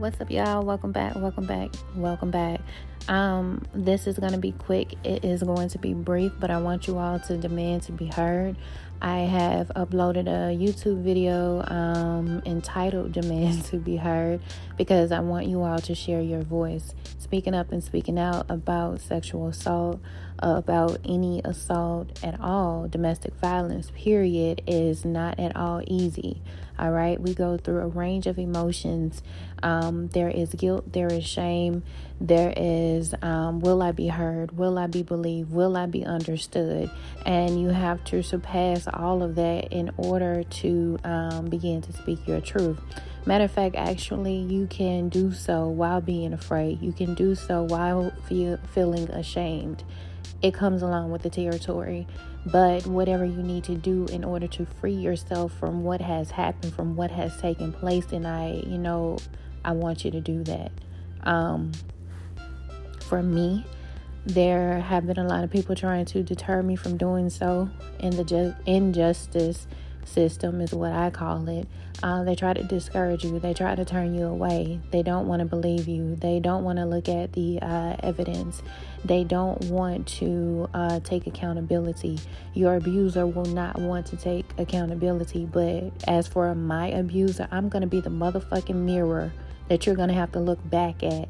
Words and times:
What's 0.00 0.18
up, 0.18 0.30
y'all? 0.30 0.64
Welcome 0.64 0.92
back. 0.92 1.14
Welcome 1.14 1.44
back. 1.44 1.74
Welcome 1.94 2.30
back. 2.30 2.62
Um, 3.08 3.62
this 3.74 4.06
is 4.06 4.18
going 4.18 4.32
to 4.32 4.38
be 4.38 4.52
quick. 4.52 4.94
It 5.04 5.26
is 5.26 5.42
going 5.42 5.68
to 5.68 5.78
be 5.78 5.92
brief, 5.92 6.32
but 6.40 6.50
I 6.50 6.56
want 6.56 6.86
you 6.86 6.96
all 6.96 7.20
to 7.20 7.36
demand 7.36 7.82
to 7.82 7.92
be 7.92 8.06
heard. 8.06 8.56
I 9.02 9.18
have 9.18 9.68
uploaded 9.76 10.26
a 10.26 10.56
YouTube 10.56 11.02
video 11.02 11.62
um, 11.66 12.40
entitled 12.46 13.12
Demand 13.12 13.64
to 13.66 13.76
Be 13.76 13.96
Heard 13.96 14.40
because 14.78 15.12
I 15.12 15.20
want 15.20 15.48
you 15.48 15.62
all 15.62 15.80
to 15.80 15.94
share 15.94 16.22
your 16.22 16.42
voice, 16.42 16.94
speaking 17.18 17.54
up 17.54 17.70
and 17.70 17.84
speaking 17.84 18.18
out 18.18 18.46
about 18.48 19.00
sexual 19.00 19.48
assault, 19.48 20.00
about 20.38 20.98
any 21.04 21.42
assault 21.44 22.18
at 22.24 22.40
all. 22.40 22.88
Domestic 22.88 23.34
violence, 23.34 23.90
period, 23.94 24.62
is 24.66 25.04
not 25.04 25.38
at 25.38 25.56
all 25.56 25.82
easy. 25.86 26.40
All 26.80 26.90
right, 26.90 27.20
we 27.20 27.34
go 27.34 27.58
through 27.58 27.80
a 27.80 27.88
range 27.88 28.26
of 28.26 28.38
emotions. 28.38 29.22
Um, 29.62 30.08
there 30.08 30.30
is 30.30 30.54
guilt, 30.54 30.90
there 30.90 31.12
is 31.12 31.26
shame, 31.26 31.82
there 32.18 32.54
is 32.56 33.14
um, 33.20 33.60
will 33.60 33.82
I 33.82 33.92
be 33.92 34.08
heard, 34.08 34.56
will 34.56 34.78
I 34.78 34.86
be 34.86 35.02
believed, 35.02 35.52
will 35.52 35.76
I 35.76 35.84
be 35.84 36.06
understood, 36.06 36.90
and 37.26 37.60
you 37.60 37.68
have 37.68 38.02
to 38.04 38.22
surpass 38.22 38.88
all 38.90 39.22
of 39.22 39.34
that 39.34 39.70
in 39.70 39.90
order 39.98 40.42
to 40.42 40.98
um, 41.04 41.50
begin 41.50 41.82
to 41.82 41.92
speak 41.92 42.26
your 42.26 42.40
truth. 42.40 42.80
Matter 43.26 43.44
of 43.44 43.50
fact, 43.50 43.76
actually, 43.76 44.36
you 44.36 44.66
can 44.66 45.10
do 45.10 45.34
so 45.34 45.68
while 45.68 46.00
being 46.00 46.32
afraid. 46.32 46.80
You 46.80 46.92
can 46.92 47.12
do 47.12 47.34
so 47.34 47.64
while 47.64 48.10
feel, 48.26 48.58
feeling 48.72 49.10
ashamed. 49.10 49.84
It 50.42 50.54
comes 50.54 50.82
along 50.82 51.10
with 51.10 51.22
the 51.22 51.30
territory. 51.30 52.06
But 52.46 52.86
whatever 52.86 53.24
you 53.24 53.42
need 53.42 53.64
to 53.64 53.74
do 53.74 54.06
in 54.06 54.24
order 54.24 54.46
to 54.48 54.66
free 54.80 54.94
yourself 54.94 55.52
from 55.58 55.84
what 55.84 56.00
has 56.00 56.30
happened, 56.30 56.74
from 56.74 56.96
what 56.96 57.10
has 57.10 57.36
taken 57.38 57.72
place, 57.72 58.12
and 58.12 58.26
I, 58.26 58.62
you 58.66 58.78
know, 58.78 59.18
I 59.64 59.72
want 59.72 60.04
you 60.04 60.10
to 60.10 60.20
do 60.20 60.42
that. 60.44 60.72
Um, 61.22 61.72
for 63.00 63.22
me, 63.22 63.66
there 64.24 64.80
have 64.80 65.06
been 65.06 65.18
a 65.18 65.26
lot 65.26 65.44
of 65.44 65.50
people 65.50 65.74
trying 65.74 66.04
to 66.06 66.22
deter 66.22 66.62
me 66.62 66.76
from 66.76 66.96
doing 66.96 67.28
so 67.28 67.68
and 67.98 68.12
the 68.12 68.24
ju- 68.24 68.54
injustice 68.66 69.66
system 70.04 70.60
is 70.60 70.72
what 70.72 70.92
I 70.92 71.10
call 71.10 71.48
it. 71.48 71.66
Uh, 72.02 72.24
they 72.24 72.34
try 72.34 72.52
to 72.54 72.62
discourage 72.62 73.24
you. 73.24 73.38
They 73.38 73.52
try 73.52 73.74
to 73.74 73.84
turn 73.84 74.14
you 74.14 74.26
away. 74.26 74.80
They 74.90 75.02
don't 75.02 75.26
want 75.26 75.40
to 75.40 75.46
believe 75.46 75.86
you. 75.86 76.16
They 76.16 76.40
don't 76.40 76.64
want 76.64 76.78
to 76.78 76.86
look 76.86 77.08
at 77.08 77.32
the 77.32 77.58
uh, 77.60 77.96
evidence. 78.02 78.62
They 79.04 79.24
don't 79.24 79.62
want 79.66 80.06
to 80.18 80.68
uh, 80.72 81.00
take 81.00 81.26
accountability. 81.26 82.18
Your 82.54 82.76
abuser 82.76 83.26
will 83.26 83.44
not 83.46 83.78
want 83.78 84.06
to 84.06 84.16
take 84.16 84.46
accountability. 84.58 85.46
But 85.46 85.92
as 86.08 86.26
for 86.26 86.54
my 86.54 86.88
abuser, 86.88 87.48
I'm 87.50 87.68
going 87.68 87.82
to 87.82 87.88
be 87.88 88.00
the 88.00 88.10
motherfucking 88.10 88.74
mirror 88.74 89.32
that 89.68 89.86
you're 89.86 89.96
going 89.96 90.08
to 90.08 90.14
have 90.14 90.32
to 90.32 90.40
look 90.40 90.58
back 90.68 91.02
at 91.02 91.28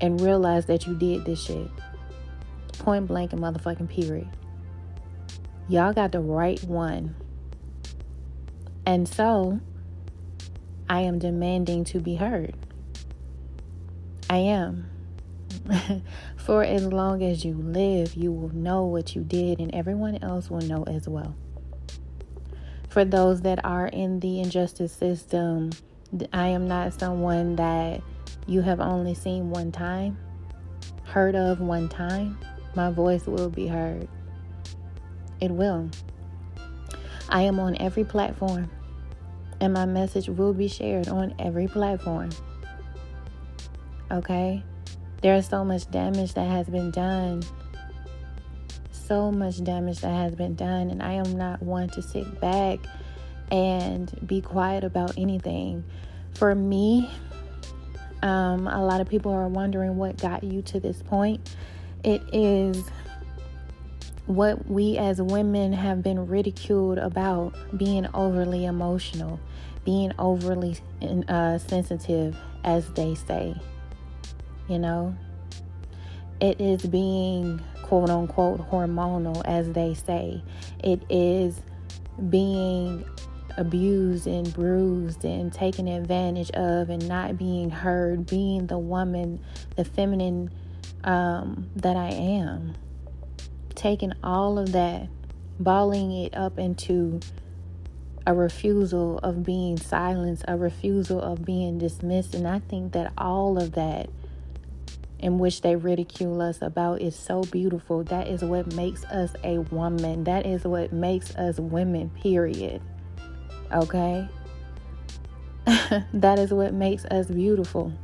and 0.00 0.20
realize 0.20 0.66
that 0.66 0.86
you 0.86 0.94
did 0.94 1.24
this 1.24 1.44
shit. 1.44 1.68
Point 2.78 3.06
blank 3.06 3.32
and 3.32 3.42
motherfucking 3.42 3.88
period. 3.88 4.28
Y'all 5.68 5.92
got 5.92 6.12
the 6.12 6.20
right 6.20 6.62
one. 6.64 7.14
And 8.90 9.08
so, 9.08 9.60
I 10.88 11.02
am 11.02 11.20
demanding 11.20 11.84
to 11.84 12.00
be 12.00 12.16
heard. 12.16 12.56
I 14.28 14.38
am. 14.38 14.90
For 16.36 16.64
as 16.64 16.86
long 16.86 17.22
as 17.22 17.44
you 17.44 17.54
live, 17.54 18.16
you 18.16 18.32
will 18.32 18.52
know 18.52 18.86
what 18.86 19.14
you 19.14 19.22
did, 19.22 19.60
and 19.60 19.72
everyone 19.72 20.18
else 20.24 20.50
will 20.50 20.62
know 20.62 20.82
as 20.88 21.08
well. 21.08 21.36
For 22.88 23.04
those 23.04 23.42
that 23.42 23.64
are 23.64 23.86
in 23.86 24.18
the 24.18 24.40
injustice 24.40 24.92
system, 24.92 25.70
I 26.32 26.48
am 26.48 26.66
not 26.66 26.92
someone 26.92 27.54
that 27.54 28.02
you 28.48 28.60
have 28.62 28.80
only 28.80 29.14
seen 29.14 29.50
one 29.50 29.70
time, 29.70 30.18
heard 31.04 31.36
of 31.36 31.60
one 31.60 31.88
time. 31.88 32.40
My 32.74 32.90
voice 32.90 33.26
will 33.26 33.50
be 33.50 33.68
heard. 33.68 34.08
It 35.40 35.52
will. 35.52 35.88
I 37.28 37.42
am 37.42 37.60
on 37.60 37.76
every 37.76 38.02
platform 38.02 38.68
and 39.60 39.72
my 39.74 39.84
message 39.84 40.28
will 40.28 40.54
be 40.54 40.68
shared 40.68 41.08
on 41.08 41.34
every 41.38 41.68
platform. 41.68 42.30
Okay? 44.10 44.62
There 45.22 45.34
is 45.34 45.46
so 45.46 45.64
much 45.64 45.90
damage 45.90 46.34
that 46.34 46.48
has 46.48 46.66
been 46.66 46.90
done. 46.90 47.42
So 48.90 49.30
much 49.30 49.62
damage 49.62 50.00
that 50.00 50.14
has 50.14 50.34
been 50.34 50.54
done, 50.54 50.90
and 50.90 51.02
I 51.02 51.12
am 51.14 51.36
not 51.36 51.62
one 51.62 51.88
to 51.90 52.02
sit 52.02 52.40
back 52.40 52.78
and 53.50 54.10
be 54.26 54.40
quiet 54.40 54.84
about 54.84 55.18
anything. 55.18 55.84
For 56.34 56.54
me, 56.54 57.10
um, 58.22 58.66
a 58.68 58.84
lot 58.84 59.00
of 59.00 59.08
people 59.08 59.32
are 59.32 59.48
wondering 59.48 59.96
what 59.96 60.16
got 60.16 60.44
you 60.44 60.62
to 60.62 60.80
this 60.80 61.02
point. 61.02 61.54
It 62.04 62.22
is 62.32 62.82
what 64.26 64.68
we 64.68 64.96
as 64.98 65.20
women 65.20 65.72
have 65.72 66.02
been 66.02 66.26
ridiculed 66.26 66.98
about 66.98 67.54
being 67.76 68.06
overly 68.14 68.64
emotional, 68.64 69.40
being 69.84 70.12
overly 70.18 70.76
uh, 71.28 71.58
sensitive, 71.58 72.36
as 72.64 72.88
they 72.92 73.14
say. 73.14 73.54
You 74.68 74.78
know, 74.78 75.16
it 76.40 76.60
is 76.60 76.82
being 76.86 77.60
quote 77.82 78.10
unquote 78.10 78.70
hormonal, 78.70 79.42
as 79.44 79.72
they 79.72 79.94
say. 79.94 80.42
It 80.82 81.02
is 81.10 81.60
being 82.28 83.04
abused 83.56 84.26
and 84.26 84.52
bruised 84.54 85.24
and 85.24 85.52
taken 85.52 85.88
advantage 85.88 86.50
of 86.52 86.88
and 86.88 87.06
not 87.08 87.36
being 87.36 87.68
heard, 87.68 88.26
being 88.26 88.66
the 88.68 88.78
woman, 88.78 89.40
the 89.76 89.84
feminine 89.84 90.50
um, 91.04 91.68
that 91.76 91.96
I 91.96 92.10
am 92.10 92.74
taking 93.80 94.12
all 94.22 94.58
of 94.58 94.72
that, 94.72 95.08
balling 95.58 96.12
it 96.12 96.36
up 96.36 96.58
into 96.58 97.18
a 98.26 98.34
refusal 98.34 99.18
of 99.18 99.42
being 99.42 99.78
silenced, 99.78 100.44
a 100.46 100.56
refusal 100.56 101.20
of 101.20 101.46
being 101.46 101.78
dismissed. 101.78 102.34
And 102.34 102.46
I 102.46 102.58
think 102.58 102.92
that 102.92 103.10
all 103.16 103.58
of 103.58 103.72
that 103.72 104.10
in 105.18 105.38
which 105.38 105.62
they 105.62 105.76
ridicule 105.76 106.42
us 106.42 106.60
about 106.60 107.00
is 107.00 107.16
so 107.16 107.42
beautiful. 107.44 108.04
That 108.04 108.28
is 108.28 108.44
what 108.44 108.74
makes 108.74 109.02
us 109.04 109.32
a 109.42 109.58
woman. 109.58 110.24
That 110.24 110.44
is 110.44 110.64
what 110.64 110.92
makes 110.92 111.34
us 111.36 111.58
women, 111.58 112.10
period. 112.10 112.82
Okay? 113.72 114.28
that 116.12 116.38
is 116.38 116.52
what 116.52 116.74
makes 116.74 117.06
us 117.06 117.26
beautiful. 117.28 117.94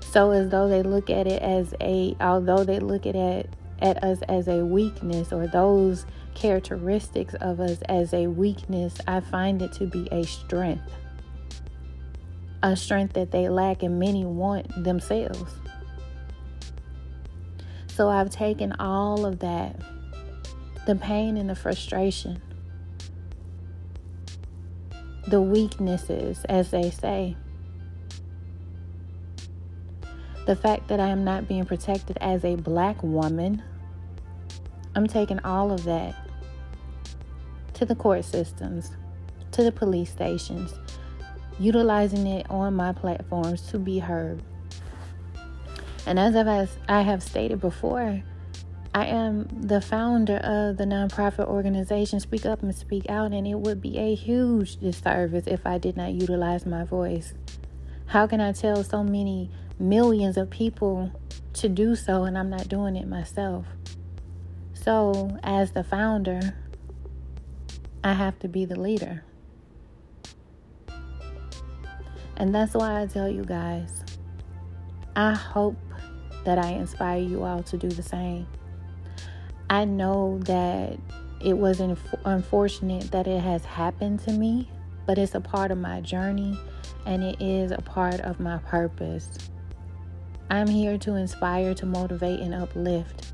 So, 0.00 0.32
as 0.32 0.48
though 0.48 0.68
they 0.68 0.82
look 0.82 1.08
at 1.10 1.28
it 1.28 1.40
as 1.40 1.72
a, 1.80 2.16
although 2.20 2.64
they 2.64 2.80
look 2.80 3.06
at 3.06 3.14
it 3.14 3.54
at 3.82 4.02
us 4.02 4.20
as 4.28 4.48
a 4.48 4.64
weakness 4.64 5.32
or 5.32 5.46
those 5.46 6.06
characteristics 6.34 7.34
of 7.34 7.60
us 7.60 7.78
as 7.88 8.12
a 8.12 8.26
weakness, 8.26 8.98
I 9.06 9.20
find 9.20 9.62
it 9.62 9.72
to 9.74 9.86
be 9.86 10.08
a 10.12 10.24
strength. 10.24 10.92
A 12.62 12.76
strength 12.76 13.14
that 13.14 13.30
they 13.30 13.48
lack 13.48 13.82
and 13.82 13.98
many 13.98 14.24
want 14.24 14.84
themselves. 14.84 15.52
So 17.88 18.08
I've 18.08 18.30
taken 18.30 18.72
all 18.78 19.26
of 19.26 19.40
that 19.40 19.80
the 20.86 20.96
pain 20.96 21.36
and 21.36 21.50
the 21.50 21.54
frustration, 21.54 22.40
the 25.28 25.40
weaknesses, 25.40 26.44
as 26.48 26.70
they 26.70 26.90
say 26.90 27.36
the 30.46 30.56
fact 30.56 30.88
that 30.88 31.00
I 31.00 31.08
am 31.08 31.24
not 31.24 31.48
being 31.48 31.64
protected 31.64 32.18
as 32.20 32.44
a 32.44 32.56
black 32.56 33.02
woman, 33.02 33.62
I'm 34.94 35.06
taking 35.06 35.38
all 35.40 35.70
of 35.70 35.84
that 35.84 36.14
to 37.74 37.84
the 37.84 37.94
court 37.94 38.24
systems, 38.24 38.90
to 39.52 39.62
the 39.62 39.72
police 39.72 40.10
stations, 40.10 40.74
utilizing 41.58 42.26
it 42.26 42.50
on 42.50 42.74
my 42.74 42.92
platforms 42.92 43.62
to 43.70 43.78
be 43.78 43.98
heard. 43.98 44.42
And 46.06 46.18
as 46.18 46.34
I've, 46.34 46.76
I 46.88 47.02
have 47.02 47.22
stated 47.22 47.60
before, 47.60 48.22
I 48.92 49.06
am 49.06 49.46
the 49.52 49.80
founder 49.80 50.38
of 50.38 50.76
the 50.76 50.84
nonprofit 50.84 51.46
organization 51.46 52.18
Speak 52.18 52.44
Up 52.44 52.62
and 52.62 52.74
Speak 52.74 53.08
Out, 53.08 53.32
and 53.32 53.46
it 53.46 53.54
would 53.54 53.80
be 53.80 53.98
a 53.98 54.16
huge 54.16 54.78
disservice 54.78 55.44
if 55.46 55.64
I 55.64 55.78
did 55.78 55.96
not 55.96 56.12
utilize 56.12 56.66
my 56.66 56.82
voice. 56.82 57.34
How 58.06 58.26
can 58.26 58.40
I 58.40 58.50
tell 58.50 58.82
so 58.82 59.04
many 59.04 59.50
millions 59.80 60.36
of 60.36 60.50
people 60.50 61.10
to 61.54 61.68
do 61.68 61.96
so 61.96 62.24
and 62.24 62.36
I'm 62.36 62.50
not 62.50 62.68
doing 62.68 62.96
it 62.96 63.08
myself. 63.08 63.66
So, 64.72 65.38
as 65.42 65.72
the 65.72 65.84
founder, 65.84 66.54
I 68.02 68.14
have 68.14 68.38
to 68.40 68.48
be 68.48 68.64
the 68.64 68.78
leader. 68.78 69.24
And 72.36 72.54
that's 72.54 72.74
why 72.74 73.02
I 73.02 73.06
tell 73.06 73.28
you 73.28 73.44
guys, 73.44 74.02
I 75.14 75.34
hope 75.34 75.76
that 76.44 76.58
I 76.58 76.68
inspire 76.70 77.20
you 77.20 77.44
all 77.44 77.62
to 77.64 77.76
do 77.76 77.88
the 77.88 78.02
same. 78.02 78.46
I 79.68 79.84
know 79.84 80.40
that 80.44 80.98
it 81.44 81.56
was 81.56 81.80
unfortunate 82.24 83.10
that 83.10 83.26
it 83.26 83.40
has 83.40 83.64
happened 83.64 84.20
to 84.20 84.32
me, 84.32 84.70
but 85.06 85.18
it's 85.18 85.34
a 85.34 85.40
part 85.40 85.70
of 85.70 85.78
my 85.78 86.00
journey 86.00 86.58
and 87.06 87.22
it 87.22 87.40
is 87.40 87.72
a 87.72 87.82
part 87.82 88.20
of 88.20 88.40
my 88.40 88.58
purpose. 88.58 89.50
I'm 90.50 90.66
here 90.66 90.98
to 90.98 91.14
inspire, 91.14 91.74
to 91.74 91.86
motivate, 91.86 92.40
and 92.40 92.52
uplift. 92.52 93.32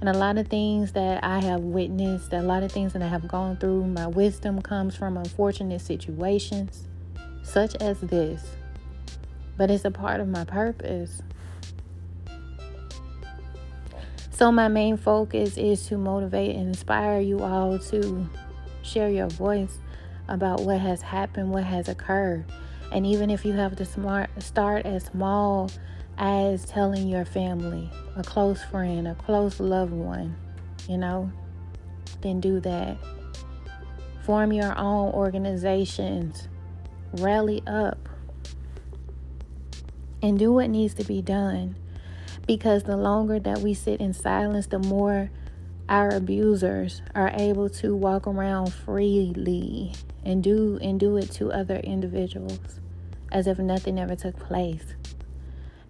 And 0.00 0.08
a 0.08 0.12
lot 0.12 0.38
of 0.38 0.46
things 0.46 0.92
that 0.92 1.24
I 1.24 1.40
have 1.40 1.62
witnessed, 1.62 2.32
a 2.32 2.40
lot 2.40 2.62
of 2.62 2.70
things 2.70 2.92
that 2.92 3.02
I 3.02 3.08
have 3.08 3.26
gone 3.26 3.56
through, 3.56 3.86
my 3.86 4.06
wisdom 4.06 4.62
comes 4.62 4.94
from 4.94 5.16
unfortunate 5.16 5.80
situations, 5.80 6.84
such 7.42 7.74
as 7.76 8.00
this. 8.00 8.44
But 9.56 9.72
it's 9.72 9.84
a 9.84 9.90
part 9.90 10.20
of 10.20 10.28
my 10.28 10.44
purpose. 10.44 11.20
So, 14.30 14.52
my 14.52 14.68
main 14.68 14.96
focus 14.96 15.56
is 15.56 15.84
to 15.88 15.96
motivate 15.96 16.54
and 16.54 16.68
inspire 16.68 17.20
you 17.20 17.42
all 17.42 17.78
to 17.78 18.28
share 18.82 19.08
your 19.08 19.28
voice 19.28 19.78
about 20.28 20.60
what 20.60 20.80
has 20.80 21.02
happened, 21.02 21.50
what 21.50 21.64
has 21.64 21.88
occurred. 21.88 22.44
And 22.92 23.04
even 23.04 23.30
if 23.30 23.44
you 23.44 23.52
have 23.54 23.74
to 23.76 23.84
smart, 23.84 24.30
start 24.40 24.86
as 24.86 25.04
small 25.04 25.70
as 26.18 26.64
telling 26.64 27.08
your 27.08 27.24
family, 27.24 27.90
a 28.16 28.22
close 28.22 28.62
friend, 28.62 29.08
a 29.08 29.14
close 29.14 29.60
loved 29.60 29.92
one, 29.92 30.36
you 30.88 30.96
know, 30.96 31.30
then 32.20 32.40
do 32.40 32.60
that. 32.60 32.96
Form 34.24 34.52
your 34.52 34.76
own 34.78 35.12
organizations, 35.12 36.48
rally 37.14 37.62
up, 37.66 38.08
and 40.22 40.38
do 40.38 40.52
what 40.52 40.70
needs 40.70 40.94
to 40.94 41.04
be 41.04 41.20
done. 41.20 41.76
Because 42.46 42.84
the 42.84 42.96
longer 42.96 43.38
that 43.40 43.60
we 43.60 43.74
sit 43.74 44.00
in 44.00 44.12
silence, 44.14 44.66
the 44.66 44.78
more 44.78 45.30
our 45.88 46.08
abusers 46.08 47.02
are 47.14 47.30
able 47.34 47.68
to 47.68 47.94
walk 47.94 48.26
around 48.26 48.72
freely 48.72 49.92
and 50.24 50.42
do 50.42 50.78
and 50.80 50.98
do 50.98 51.16
it 51.18 51.30
to 51.32 51.52
other 51.52 51.76
individuals 51.76 52.80
as 53.30 53.46
if 53.46 53.58
nothing 53.58 53.98
ever 53.98 54.16
took 54.16 54.38
place. 54.38 54.94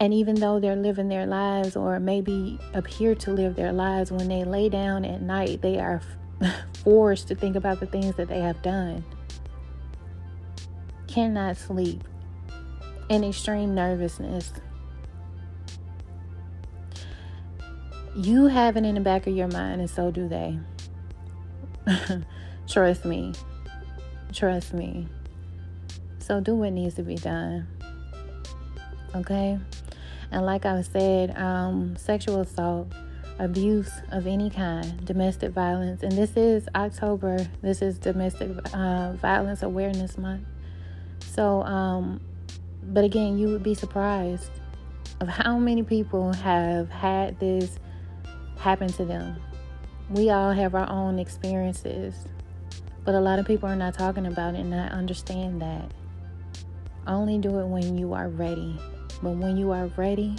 And 0.00 0.14
even 0.14 0.36
though 0.36 0.60
they're 0.60 0.76
living 0.76 1.08
their 1.08 1.26
lives 1.26 1.74
or 1.74 1.98
maybe 1.98 2.58
appear 2.72 3.14
to 3.16 3.32
live 3.32 3.56
their 3.56 3.72
lives, 3.72 4.12
when 4.12 4.28
they 4.28 4.44
lay 4.44 4.68
down 4.68 5.04
at 5.04 5.20
night, 5.20 5.60
they 5.60 5.78
are 5.78 6.00
forced 6.84 7.28
to 7.28 7.34
think 7.34 7.56
about 7.56 7.80
the 7.80 7.86
things 7.86 8.14
that 8.16 8.28
they 8.28 8.40
have 8.40 8.62
done. 8.62 9.04
Cannot 11.08 11.56
sleep. 11.56 12.04
In 13.08 13.24
extreme 13.24 13.74
nervousness. 13.74 14.52
You 18.14 18.46
have 18.46 18.76
it 18.76 18.84
in 18.84 18.94
the 18.96 19.00
back 19.00 19.26
of 19.26 19.34
your 19.34 19.48
mind, 19.48 19.80
and 19.80 19.88
so 19.88 20.10
do 20.10 20.28
they. 20.28 20.58
Trust 22.68 23.04
me. 23.04 23.32
Trust 24.32 24.74
me. 24.74 25.08
So 26.18 26.40
do 26.40 26.54
what 26.54 26.72
needs 26.72 26.96
to 26.96 27.02
be 27.02 27.14
done. 27.14 27.66
Okay? 29.14 29.58
And 30.30 30.44
like 30.44 30.66
I 30.66 30.82
said, 30.82 31.36
um, 31.38 31.96
sexual 31.96 32.40
assault, 32.40 32.92
abuse 33.38 33.90
of 34.10 34.26
any 34.26 34.50
kind, 34.50 35.04
domestic 35.04 35.52
violence, 35.52 36.02
and 36.02 36.12
this 36.12 36.36
is 36.36 36.68
October. 36.74 37.48
This 37.62 37.82
is 37.82 37.98
Domestic 37.98 38.50
uh, 38.74 39.12
Violence 39.14 39.62
Awareness 39.62 40.18
Month. 40.18 40.44
So, 41.20 41.62
um, 41.62 42.20
but 42.82 43.04
again, 43.04 43.38
you 43.38 43.48
would 43.48 43.62
be 43.62 43.74
surprised 43.74 44.50
of 45.20 45.28
how 45.28 45.58
many 45.58 45.82
people 45.82 46.32
have 46.32 46.90
had 46.90 47.38
this 47.40 47.78
happen 48.58 48.88
to 48.88 49.04
them. 49.04 49.36
We 50.10 50.30
all 50.30 50.52
have 50.52 50.74
our 50.74 50.88
own 50.88 51.18
experiences, 51.18 52.14
but 53.04 53.14
a 53.14 53.20
lot 53.20 53.38
of 53.38 53.46
people 53.46 53.68
are 53.68 53.76
not 53.76 53.94
talking 53.94 54.26
about 54.26 54.54
it 54.54 54.60
and 54.60 54.74
I 54.74 54.88
understand 54.88 55.60
that. 55.62 55.90
Only 57.06 57.38
do 57.38 57.58
it 57.60 57.66
when 57.66 57.96
you 57.96 58.12
are 58.12 58.28
ready. 58.28 58.78
But 59.22 59.32
when 59.32 59.56
you 59.56 59.72
are 59.72 59.86
ready, 59.96 60.36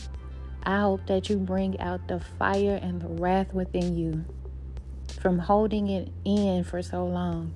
I 0.64 0.82
hope 0.82 1.06
that 1.08 1.30
you 1.30 1.38
bring 1.38 1.80
out 1.80 2.08
the 2.08 2.20
fire 2.20 2.80
and 2.82 3.02
the 3.02 3.08
wrath 3.08 3.54
within 3.54 3.96
you 3.96 4.26
from 5.20 5.40
holding 5.40 5.90
it 5.90 6.10
in 6.24 6.64
for 6.64 6.82
so 6.82 7.06
long. 7.06 7.54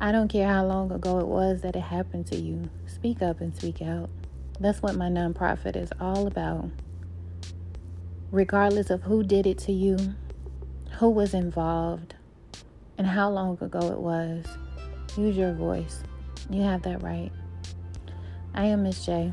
I 0.00 0.12
don't 0.12 0.28
care 0.28 0.48
how 0.48 0.66
long 0.66 0.92
ago 0.92 1.18
it 1.18 1.26
was 1.26 1.62
that 1.62 1.76
it 1.76 1.80
happened 1.80 2.26
to 2.26 2.36
you. 2.36 2.68
Speak 2.86 3.22
up 3.22 3.40
and 3.40 3.54
speak 3.54 3.80
out. 3.80 4.10
That's 4.60 4.82
what 4.82 4.96
my 4.96 5.08
nonprofit 5.08 5.76
is 5.76 5.90
all 6.00 6.26
about. 6.26 6.70
Regardless 8.30 8.90
of 8.90 9.02
who 9.02 9.22
did 9.22 9.46
it 9.46 9.58
to 9.58 9.72
you, 9.72 9.96
who 10.98 11.08
was 11.08 11.32
involved, 11.32 12.14
and 12.98 13.06
how 13.06 13.30
long 13.30 13.58
ago 13.60 13.92
it 13.92 13.98
was, 13.98 14.44
use 15.16 15.36
your 15.36 15.52
voice. 15.52 16.02
You 16.50 16.62
have 16.62 16.82
that 16.82 17.02
right. 17.02 17.32
I 18.54 18.66
am 18.66 18.82
Miss 18.82 19.04
J. 19.04 19.32